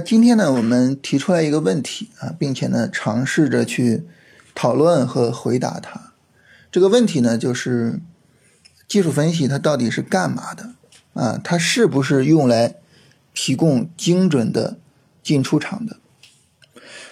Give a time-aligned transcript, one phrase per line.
[0.00, 4.04] 今天呢，我们提出来一个问题啊，并且呢，尝试着去
[4.54, 6.12] 讨论和回答它。
[6.72, 8.00] 这个问题呢，就是
[8.88, 10.70] 技术分析它到底是干嘛的
[11.14, 11.40] 啊？
[11.42, 12.76] 它是不是用来
[13.34, 14.78] 提供精准的
[15.22, 15.96] 进出场的？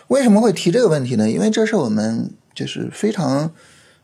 [0.08, 1.30] 为什么会提这个问题呢？
[1.30, 3.52] 因为这是我们就是非常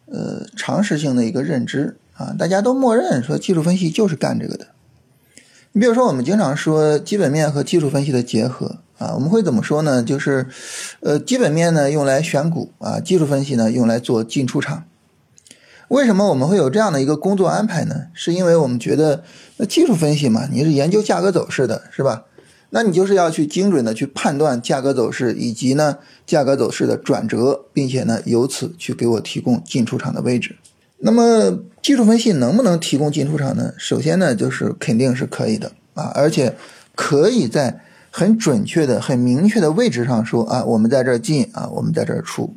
[0.06, 4.73] 呃常识性的一个认知啊，大家都默认说技术分析就是干这个的。
[5.76, 10.04] 你比如说，我们经常说基本面和技术分析的结合啊，我们会怎么说呢？
[10.04, 10.46] 就是，
[11.00, 14.84] 呃，基本面呢用来选股啊，技术分析呢用来做进出场。
[15.88, 18.02] 为什么我们会有这样的一个工作安排呢？
[18.12, 19.24] 是因为我们觉得，
[19.56, 22.22] 那技术分析嘛，你是研究价格走势的，是吧？
[22.70, 30.54] 那你就是要去精准的去判断价格走势以及呢价格走势的转折，并且呢由此去给我提供进出场的位置。
[31.06, 33.74] 那么技术分析能不能提供进出场呢？
[33.76, 36.56] 首先呢，就是肯定是可以的啊，而且
[36.94, 42.54] 可以在很准确的、很明确的位置上说啊，我们在这儿进啊，我们在这儿出。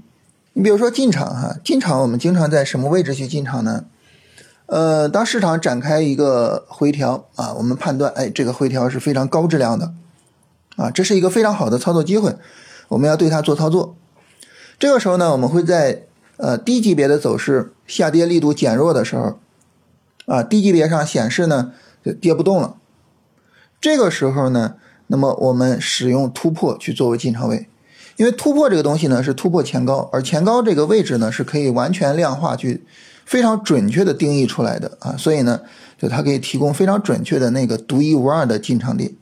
[0.54, 3.84] 你比如说进场哈，进场我们经常在什么位置去进场呢？
[4.68, 9.92] 呃，当市场展开一个回调啊，我们判断哎，这个回调是非常高质量的
[10.78, 12.34] 啊，这是一个非常好的操作机会，
[12.88, 13.98] 我们要对它做操作。
[14.80, 16.04] 这个时候呢，我们会在
[16.38, 17.74] 呃低级别的走势。
[17.88, 19.40] 下跌力度减弱的时候，
[20.26, 21.72] 啊，低级别上显示呢
[22.04, 22.76] 就跌不动了。
[23.80, 24.74] 这个时候呢，
[25.08, 27.70] 那么我们使用突破去作为进场位，
[28.18, 32.84] 因为突破这个东西呢是突破前高，而前高这个位置呢是可以完全量化去
[33.26, 35.62] 非常准确的定义出来的啊，所以呢，
[35.98, 39.14] 就它可以提供非常准确的那个独一无二的进场点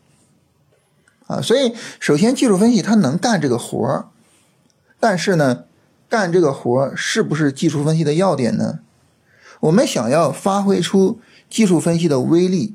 [1.27, 1.39] 啊。
[1.39, 4.07] 所以首先技术分析它能干这个活儿，
[4.99, 5.65] 但是呢。
[6.15, 8.79] 干这个活是不是技术分析的要点呢？
[9.59, 12.73] 我们想要发挥出技术分析的威力，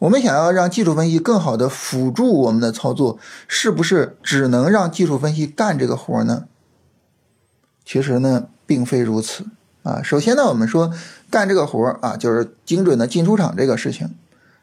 [0.00, 6.48] 我们想要让技术分析更好的辅助我们的操作，是不是只能让技术分析干这个活呢？
[7.84, 9.46] 其实呢，并非如此
[9.84, 10.02] 啊。
[10.02, 10.92] 首先呢，我们说
[11.30, 14.16] 干这个活啊，就是精准的进出场这个事情，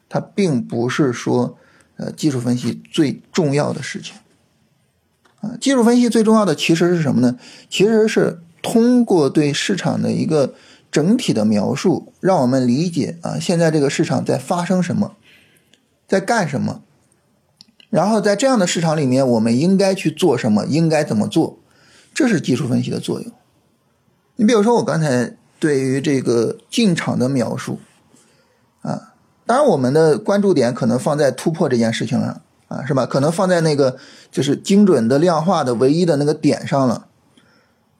[0.09, 1.57] 它并不是说
[1.95, 4.17] 呃技术分析最重要的事情。
[5.59, 7.37] 技术分析最重要的其实是什么呢？
[7.69, 10.53] 其实是通过对市场的一个
[10.91, 15.15] 整体的描述，让我们理解啊，现在这个市场在发生什么，
[16.07, 16.81] 在干什么，
[17.89, 21.59] 然后在这样的市场里面，我们应该去做什么，应该怎么做，
[22.13, 23.31] 这是技术分析的作用。
[24.37, 27.79] 你比如说，我刚才对于这个进场的描述，
[28.81, 29.13] 啊，
[29.45, 32.41] 当然我们的关注点可能放在突破这件事情上。
[32.73, 33.06] 啊，是吧？
[33.06, 33.97] 可能放在那个
[34.31, 37.07] 就是精准的量化的唯一的那个点上了。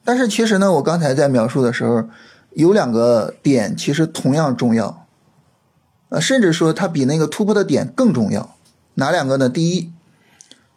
[0.04, 2.04] 但是其实呢，我刚才在描述的时候，
[2.50, 5.06] 有两个点其实同样重要，
[6.08, 8.54] 呃，甚至说它比那个突破的点更重要。
[8.94, 9.48] 哪两个呢？
[9.48, 9.90] 第一，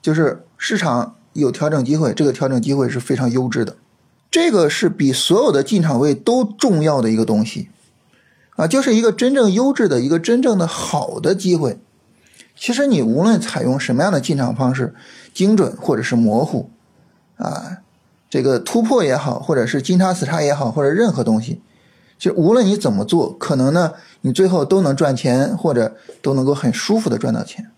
[0.02, 3.76] 就是市场有调整机会，这个调整机会是非常优质的，
[4.32, 7.70] 这个是比所有的进场位都重要的一个东西
[8.56, 11.80] 啊，就是一个真正优质的一个真正的好的机会。
[12.58, 14.96] 其实你无论采用什么样的进场方式，
[15.34, 16.70] 精准或者是模糊，
[17.38, 17.78] 啊，
[18.30, 21.62] 这个突破也好，或者是金叉死叉也好，或者任何东西，
[22.18, 27.70] 就无论你怎么做，可能呢，你最后都能赚钱，或者都能够很舒服的赚到钱。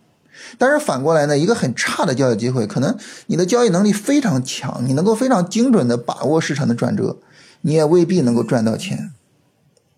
[0.58, 2.98] 但是反过来呢，一个很差的交易机会，可能
[3.28, 7.18] 你的交易能力非常强，你能够非常精准的把握市场的转折，
[7.62, 9.12] 你也未必能够赚到钱，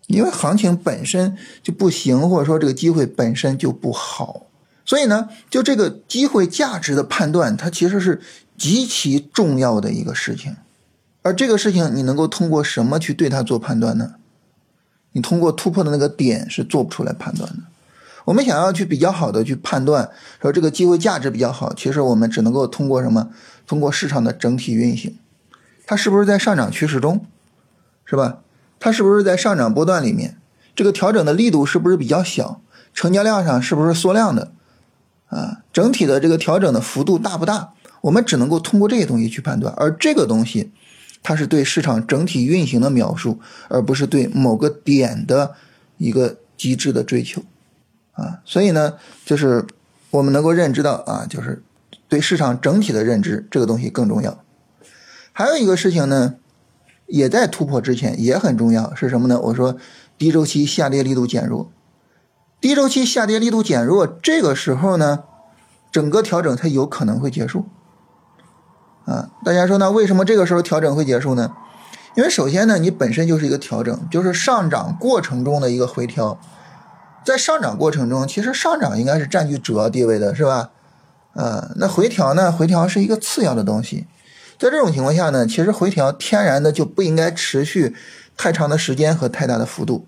[0.08, 4.46] 因为行情本身就不行，或者说这个机会本身就不好。
[4.92, 8.20] 所以呢，就这个机会价值的判断，它其实是
[8.58, 10.54] 极其重要的一个事情。
[11.22, 14.16] 而这个事情，你能够通过什么去对它做判断呢？
[15.12, 17.60] 你通过突破的那个点是做不出来判断的。
[18.26, 20.10] 我们想要去比较好的去判断，
[20.42, 23.30] 说这个机会价值比较好，其实我们只能够通过什么？
[23.66, 25.16] 通过市场的整体运行，
[25.86, 27.24] 它是不是在上涨趋势中，
[28.04, 28.40] 是吧？
[28.78, 30.36] 它是不是在上涨波段里面？
[30.76, 32.60] 这个调整的力度是不是比较小？
[32.92, 34.52] 成交量上是不是缩量的？
[35.32, 37.72] 啊，整体的这个调整的幅度大不大？
[38.02, 40.70] 我们只能够通过这些东西去判断，而这个东西，
[41.22, 45.54] 它是对市场整体运行的描述，而不是对某个点的
[45.96, 47.42] 一个极致的追求。
[48.12, 48.94] 啊，所以呢，
[49.24, 49.64] 就是
[50.10, 51.62] 我们能够认知到啊，就是
[52.08, 54.44] 对市场整体的认知，这个东西更重要。
[55.32, 56.34] 还有一个事情呢，
[57.06, 59.40] 也在突破之前也很重要，是什么呢？
[59.40, 59.78] 我说
[60.18, 61.70] 低周期下跌力度减弱。
[62.62, 65.24] 低周期下跌力度减弱，这个时候呢，
[65.90, 67.66] 整个调整它有可能会结束。
[69.04, 69.90] 啊，大家说呢？
[69.90, 71.52] 为什么这个时候调整会结束呢？
[72.14, 76.38] 因为首先呢，你本身就是一个调整，就是上涨过程中的一个回调。
[77.24, 80.70] 在上涨过程中，其实上涨应该是占据主要地位的，是吧？
[81.34, 82.52] 啊，那回调呢？
[82.52, 84.06] 回调是一个次要的东西，
[84.56, 87.96] 在这种情况下呢，其实回调天然的就不应该持续
[88.36, 90.06] 太长的时间和太大的幅度，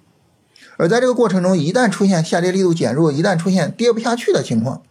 [0.77, 4.83] 而在这个过程中，一旦出现下跌力度减弱，一旦出现跌不下去的情况，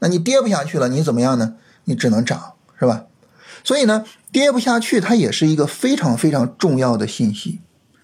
[0.00, 1.54] 那你跌不下去了，你怎么样呢？
[1.84, 3.06] 你只能涨，是吧？
[3.64, 7.60] 所以呢，跌不下去，它也是一个非常非常重要的信息。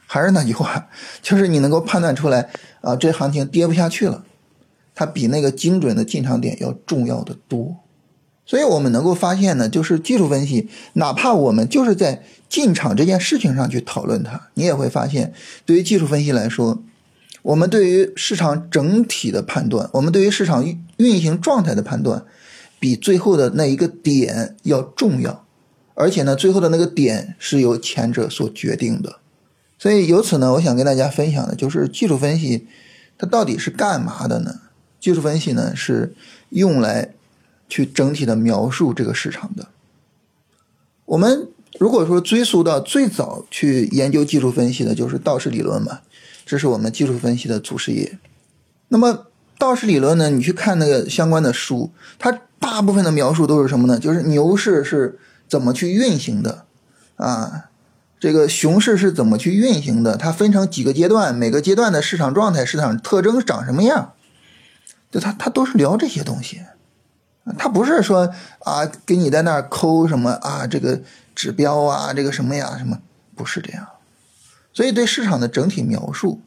[0.06, 0.88] 还是那句话，
[1.20, 2.48] 就是你能够判断出来
[2.80, 4.24] 啊，这行情跌不下去了。
[4.94, 7.76] 它比那个精准的进场点要重要的多，
[8.48, 15.34] 所以我们能够发现呢，就是技术分析，哪怕我们就是在进场这件事情上去讨论它，你也会发现，
[15.66, 16.82] 对于技术分析来说，
[17.42, 20.64] 我们对于市场整体的判断，我们对于市场
[20.96, 22.24] 运行状态的判断，
[22.80, 25.44] 比最后的那一个点要重要，
[25.92, 29.16] 而且呢，最后的那个点是由前者所决定的。
[29.78, 32.66] 所以由此呢，我想跟大家分享的就是技术分析，
[33.18, 34.62] 它到底是干嘛的呢？
[34.98, 36.14] 技术分析呢，是
[36.48, 37.14] 用来
[37.68, 39.68] 去整体的描述这个市场的。
[41.04, 41.48] 我们
[41.78, 46.00] 如果说追溯到最早去研究技术分析的，就是道氏理论嘛，
[46.44, 48.18] 这是我们技术分析的祖师爷。
[48.88, 49.26] 那么
[49.58, 53.98] 道氏理论呢，你去看那个相关的书，它大部分的描述都是什么呢？
[53.98, 56.64] 就是牛市是怎么去运行的
[57.16, 57.70] 啊，
[58.18, 60.16] 这个熊市是怎么去运行的？
[60.16, 64.12] 它分成几个阶段，每个阶段的市场状态、市场特征长什么样？
[65.10, 66.60] 就他他都是聊这些东西，
[67.56, 68.28] 他不是说
[68.60, 71.00] 啊给你在那儿抠什么啊这个
[71.34, 72.98] 指标啊这个什么呀什么
[73.34, 73.86] 不是这样，
[74.72, 76.40] 所以对市场的整体描述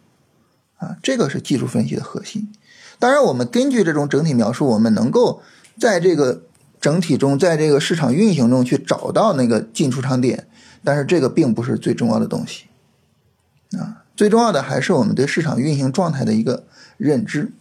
[0.77, 2.51] 啊这个是技术分析的核心。
[3.00, 5.42] 当然，我们根据这种整体描述，我们能够
[5.80, 6.44] 在这个
[6.80, 10.48] 整体中，在这个市场运行中去找到那个进出场点，
[10.83, 12.65] 但是这个并不是最重要的东西
[13.75, 16.65] 啊，最重要的还是我们对市场运行状态的一个
[16.98, 17.51] 认知。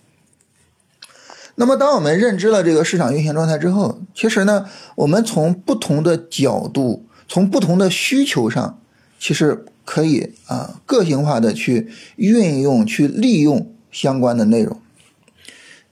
[1.57, 8.79] 那么，当我们认知了这个市场运行状态之后，其实呢，我们从不同的角度，从不同的需求上，
[9.19, 14.81] 其实可以啊个性化的去运用、去利用相关的内容。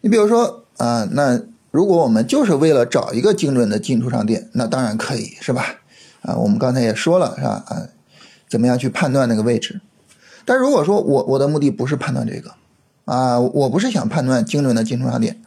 [0.01, 5.81] 你比如说啊，那如果我们就是为了找一个精准的进出场点，那当然可以，是吧？
[6.23, 7.63] 啊，我们刚才也说了，是吧？
[7.67, 7.89] 啊，
[8.49, 9.81] 怎么样去判断那个位置？
[10.45, 12.53] 但如果说我我的目的不是判断这个，
[13.09, 15.41] 啊，我不是想判断精准的进出场点。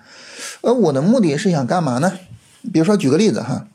[0.62, 2.14] 而我的目的是想干嘛呢？
[2.74, 3.68] 比如说，举个例子哈，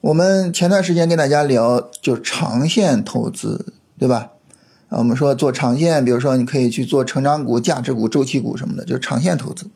[0.00, 4.30] 我们前段时间跟大家聊，就长线投资，对吧？
[4.88, 9.66] 啊，我们说做长线，比如说你可以去做成长股、价值股、周期股什么的，就是长线投资。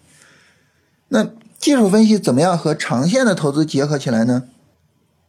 [1.08, 4.42] 那技术分析怎么样和长线的投资结合起来呢？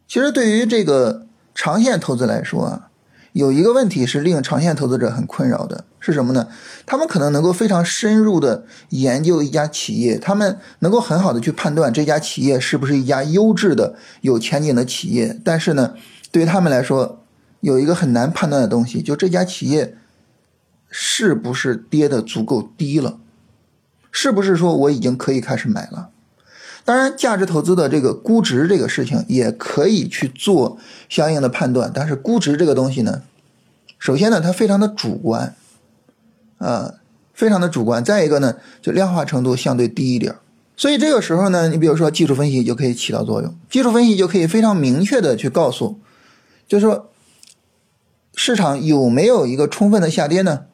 [0.08, 2.88] 其实对于这个长线投资来说啊。
[3.32, 6.46] 有一个问题是令长线投资者很困扰的，是什么呢？
[6.84, 15.40] 他们可能能够非常深入的研究一家企业，他们能够很好的去判断这家企业是不是一家优质的、有前景的企业。
[15.42, 15.94] 但是呢，
[16.30, 17.24] 对于他们来说，
[17.60, 19.96] 有一个很难判断的东西，就这家企业
[20.90, 23.18] 是不是跌的足够低了，
[24.12, 26.10] 是不是说我已经可以开始买了？
[26.84, 30.76] 当然，价值投资的这个估值这个事情也可以去做
[31.08, 33.22] 相应的判断，但是估值这个东西呢，
[33.98, 35.56] 首先呢它非常的主观，
[36.58, 36.94] 啊，
[37.32, 38.04] 非常的主观。
[38.04, 40.34] 再一个呢，就量化程度相对低一点，
[40.76, 45.98] 所以这个时候呢，你比如说技术分析就可以起到作用，技术分析就可以非常明确的去告诉，
[46.66, 47.10] 就是说
[48.34, 50.66] 市场有没有一个充分的下跌呢？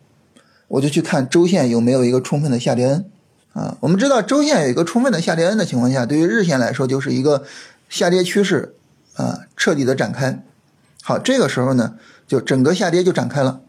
[0.68, 3.04] 我就去看周线有没有一个充分的下跌 N。
[3.52, 7.42] 啊，我们知道周线有一个充分的下跌 N 的情况下，对于日线来说就是一个
[7.88, 8.76] 下跌趋势
[9.16, 10.44] 啊彻底的展开。
[11.02, 11.94] 好，这个时候呢，
[12.28, 13.60] 就整个下跌就展开了。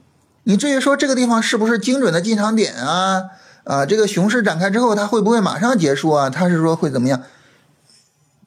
[0.43, 3.23] 你至于说这个地方是不是精准的进场点啊？
[3.63, 6.29] 啊，这个熊市展开之后它会不会马上结束啊？
[6.31, 7.21] 它是说会怎么样？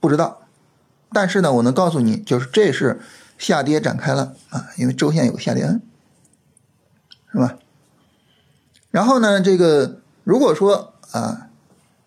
[0.01, 0.41] 不知道。
[1.13, 3.01] 但是呢，我能告诉你，就是这是
[3.39, 5.81] 下跌展开了啊，因为周线有个下跌
[7.33, 7.55] 是吧？
[8.91, 11.47] 然后呢，这个如果说啊，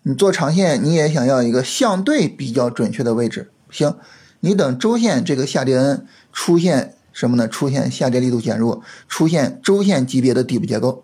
[0.02, 3.50] 你做长线，你也想要一个相对比较准确的位置。
[3.70, 3.96] 行，
[4.40, 7.48] 你等周线这个下跌出现什么呢？
[7.48, 11.02] 出现下跌力度减弱，出现周线级别的底部结构。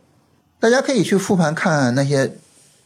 [0.60, 2.36] 大家可以去复盘看那些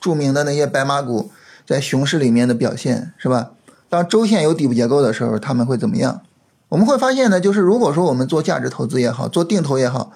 [0.01, 1.31] 著名的那些白马股
[1.67, 3.51] 在熊市里面的表现，是吧？
[3.91, 6.23] 当周线有底部结构的时候，他们会怎么样？
[6.71, 10.11] 我们会发现呢，就是如果说我们做价值投资也好，做定投也好，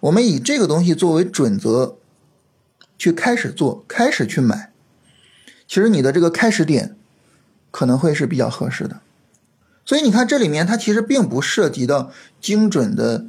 [0.00, 1.96] 我们以这个东西作为准则。
[2.98, 4.72] 去开始做，开始去买，
[5.68, 6.96] 其实你的这个开始点
[7.70, 8.98] 可能会是比较合适的。
[9.88, 12.10] 所以你看这里面它其实并不涉及到
[12.42, 13.24] 精准的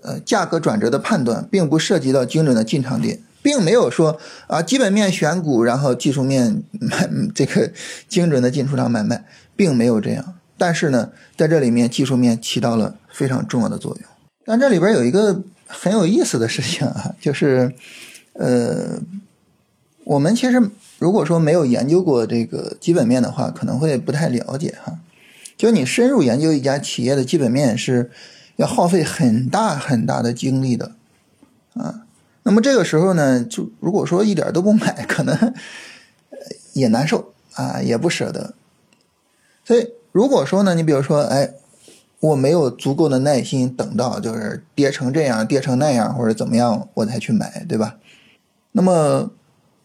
[0.00, 3.62] 呃价格转折的判断，并不涉及到精准的进场点，并。
[3.62, 7.70] 没有说啊基本面选股，然后技术面买 这个
[8.08, 10.34] 精准的进出场买卖，并没有这样。
[10.56, 14.04] 但是呢，在这里面技术面起到了非常重要的作用。
[14.46, 17.70] 但这里边有一个很有意思的事情啊， 就是
[18.32, 18.98] 呃，
[20.04, 24.98] 我们其实如果说没有研究过这个基本面的话，可能会不太了解哈。
[25.58, 28.10] 就你深入研究一家企业的基本面是
[28.56, 30.92] 要耗费很大很大的精力的
[31.74, 32.06] 啊。
[32.44, 35.52] 那么这个时候呢，就如果说一点都不买， 可能
[36.72, 38.54] 也难受啊，也不舍得。
[39.64, 41.52] 所以如果说呢，你比如说，哎，
[42.20, 47.96] 我没有足够的耐心等到就是跌成这样、跌成那样或者怎么样，我才去买，对吧？
[48.72, 49.30] 那么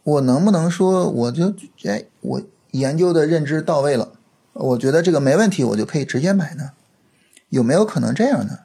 [0.04, 1.54] 我能不能说，我就
[1.86, 4.14] 哎，我研究的认知到位了？
[4.54, 6.72] 我觉得这个没问题，我就可以直接买呢？
[7.50, 8.60] 有没有可能这样呢？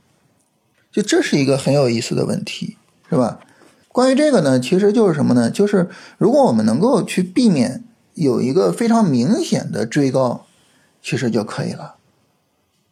[0.91, 2.77] 就这是一个很有意思的问题，
[3.11, 3.41] 是吧？
[3.89, 5.51] 关于这个呢，其实就是什么呢？
[5.51, 10.47] 就是如果我们能够去避免有一个非常明显的追高，
[11.03, 11.97] 其实就可以了。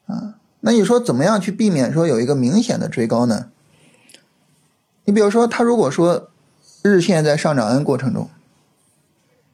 [0.06, 3.46] 啊，那你说怎么样去避免说有一个明显的追高呢？
[5.04, 6.30] 你比如说，它如果说
[6.82, 8.28] 日线在上涨 N 过程中，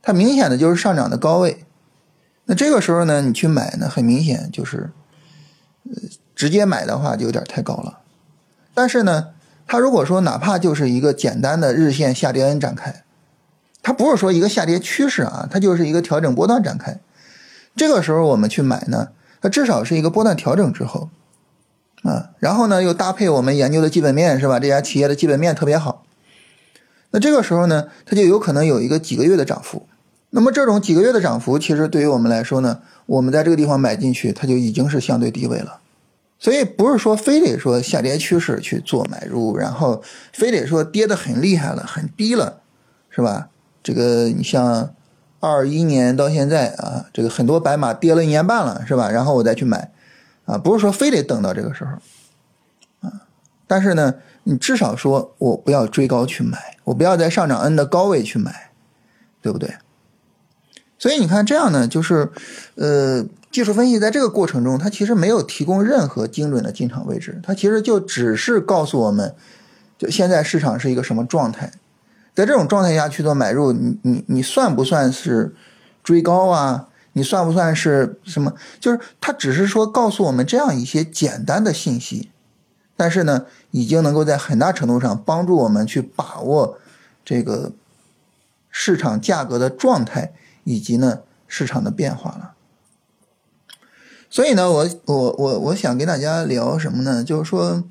[0.01, 1.65] 它明显的就是上涨的高位。
[2.45, 4.91] 那这个时候呢，你去买呢，很明显就是，
[5.85, 6.03] 呃，
[6.35, 8.01] 直接买的话就有点太高了。
[8.75, 9.29] 但是呢，
[9.67, 13.05] 它如果说哪怕就是一个简单的日线下跌 N 展开，
[13.81, 16.99] 它不是说一个下跌趋势啊，它就是一个调整波段展开。
[17.77, 21.11] 这个时候我们去买呢，它至少是一个波段调整之后，
[22.03, 24.59] 啊，然后呢又搭配我们研究的基本面是吧？
[24.59, 26.05] 这家企业的基本面特别好，
[27.13, 29.87] 那这个时候呢，它就有可能有一个几个月的涨幅。
[30.35, 35.81] 那么这种几个月的涨幅，其实对于我们来说呢，我们在这个地方买进去，它就已经是相对低位了。
[36.39, 42.61] 所以不是说非得说下跌趋势去做买入，然后非得说跌得很厉害了、很低了，
[43.11, 43.51] 是吧？
[43.83, 44.95] 这个你像
[45.39, 49.11] 二一年到现在啊，这个很多白马跌了一年半了，是吧？
[49.11, 49.93] 然后我再去买，
[50.47, 53.29] 啊，不是说非得等到这个时候，啊，
[53.67, 58.71] 但是呢，你至少说我不要追高去买，我不要在上涨 N 的高位去买，
[59.43, 59.77] 对不对？
[61.03, 62.31] 所以你看，这样呢，就是，
[62.77, 69.35] 呃，技术分析在这个过程中，它其实没有提供任何精准的进场位置，它其实就只是告诉我们，
[69.99, 71.73] 就现在市场是一个什么状态，
[72.37, 75.53] 在这种状态下去做买入，你你你算不算是
[76.05, 76.87] 追高啊？
[77.15, 78.55] 你算不算是什么？
[78.79, 82.31] 就是它只是说告诉我们这样一些简单的信息，
[82.97, 86.79] 但是呢，已经能够在很大程度上帮助我们去把握
[87.25, 87.73] 这个
[88.71, 90.33] 市场价格的状态。
[90.65, 92.55] 以及呢市场的变化了，
[94.31, 97.23] 所以呢，我我我我想跟大家聊什么呢？
[97.23, 97.85] 就是说，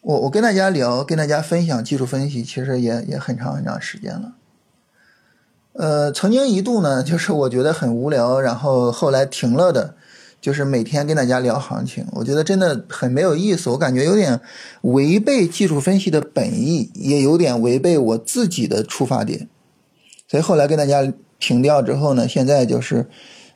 [0.00, 4.32] 我我跟大家聊，跟大家分享技术分析，其实也也很长很长时间了。
[5.74, 9.94] 呃，曾经一度呢， 就是我觉得很无聊，然后后来停了的，
[10.40, 14.40] 就是每天跟大家聊行情，我觉得真的很没有意思，我感觉有点
[14.80, 19.48] 违背技术分析的本意，也有点违背我自己的出发点，
[20.26, 21.12] 所以后来跟大家。
[21.38, 23.08] 停掉之后呢，现在就是，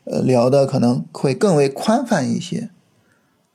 [0.04, 2.70] 呃，聊的可能会更为宽泛一些，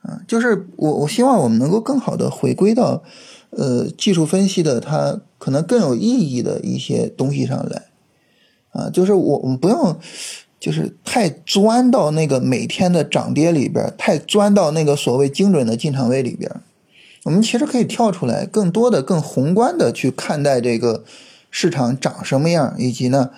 [0.02, 3.04] 啊，就是我我希望我们能够更好的回归到，
[3.52, 7.84] 呃，技术分析的它可能更有意义的一些东西上来，
[8.72, 9.98] 啊，就是我我们不用，
[10.60, 16.52] 就是太钻到那个每天的涨跌里边，太钻到那个所谓精准的进场位里边，
[17.24, 21.06] 我们其实可以跳出来，更多的更宏观的去看待这个
[21.50, 23.30] 市场长什么样，以及呢。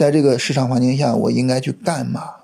[0.00, 2.36] 在这个市场环境下，我应该去干嘛，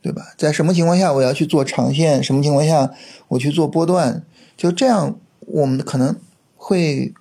[0.00, 0.32] 对吧？
[0.38, 2.24] 在什么情况下我要去做长线？
[2.24, 2.94] 什么情况下
[3.28, 4.24] 我去做波段？
[4.56, 6.16] 就这样，我们可能
[6.56, 7.12] 会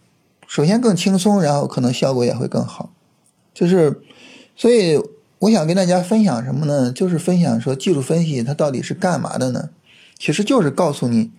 [0.48, 2.94] 首先更轻松，然后可能效果也会更好。
[3.54, 4.00] 就是，
[4.56, 4.98] 所以
[5.40, 6.90] 我想跟大家分享什么呢？
[6.94, 9.70] 就是分享说技术分析它到底是干嘛的呢？
[10.18, 11.30] 其实就是告诉你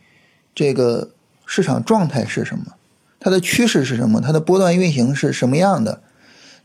[0.55, 1.12] 这个
[1.47, 2.75] 市场状态是什么，
[3.19, 6.03] 它的趋势是什么，它的波段运行是什么样的。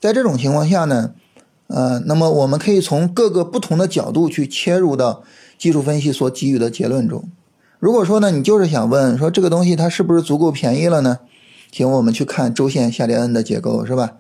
[0.01, 1.13] 在这种情况下呢？
[1.73, 5.23] 呃，那么我们可以从各个不同的角度去切入到
[5.57, 7.29] 技术分析所给予的结论中。
[7.79, 11.19] 如果说呢，你就是想问说这个东西它是不是足够便宜了呢？
[11.71, 14.17] 请我们去看周线下跌 N 的结构，是吧？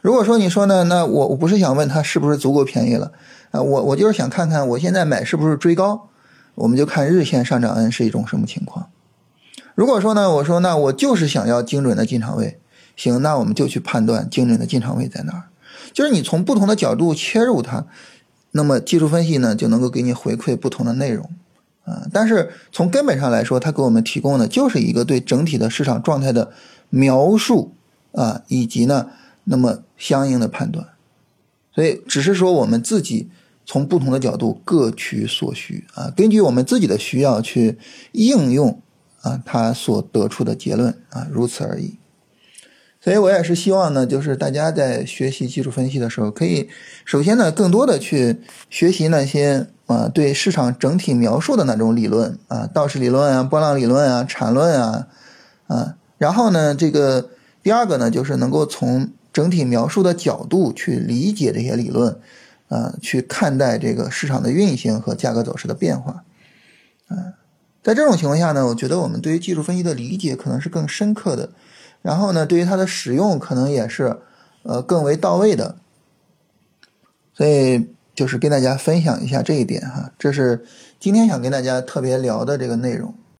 [0.00, 3.12] 如果说你说呢，那我我不是想问它是不是足够便宜了
[3.50, 6.08] 啊，我我就是想看看我现在买是不是追高，
[6.54, 8.86] 我们就看日线上涨 N 是一种什么情况。
[9.74, 12.58] 如果说呢，我说那我就是想要精准的进场位，
[12.96, 15.44] 行，那我们就去判断精准的进场位在哪儿。
[15.92, 17.86] 就是你从不同的角度切入它，
[18.52, 21.30] 那么技术分析呢就能够给你回馈不同的内容，
[21.84, 26.52] 啊，但是从根本上来说，它给我们提供的就是一个对整体的市场状态的
[26.90, 27.72] 描述
[28.12, 29.08] 啊，以及呢
[29.44, 30.88] 那么相应的判断。
[31.74, 33.30] 所以只是说我们自己
[33.64, 37.78] 从不同的角度各取所需啊，根据我们自己的需要去
[38.12, 38.80] 应用
[39.22, 41.96] 啊，它所得出的结论啊，如此而已。
[43.02, 46.68] 所以我也是希望呢，就是大家在学习技术分析的时候，可以
[47.04, 48.38] 首先呢，更多的去
[48.70, 55.08] 学习那些啊对市场整体描述的那种理论啊，道氏理论啊、波浪理论啊、缠论啊
[55.66, 57.30] 啊，然后呢，这个
[57.60, 62.20] 第二个呢，就是能够从整体描述的角度去理解这些理论，
[62.68, 66.22] 啊，去看待这个市场的运行和价格走势的变化，
[67.08, 67.34] 啊，
[67.82, 71.50] 在这种情况下呢，我觉得我们对于技术分析的理解可能是更深刻的，
[72.02, 74.18] 然后呢，对于它的使用可能也是
[74.64, 75.76] 呃更为到位的，
[77.32, 80.64] 所以就是跟大家分享一下这一点哈，这是
[81.00, 83.14] 今天想跟大家特别聊的这个内容。